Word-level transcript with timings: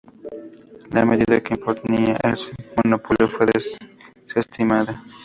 La 0.93 1.05
medida 1.05 1.39
que 1.41 1.53
imponía 1.53 2.17
el 2.23 2.35
monopolio 2.83 3.27
fue 3.27 3.45
desestimada. 3.45 4.95